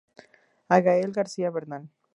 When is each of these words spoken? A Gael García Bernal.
A 0.67 0.79
Gael 0.81 1.11
García 1.11 1.51
Bernal. 1.51 1.87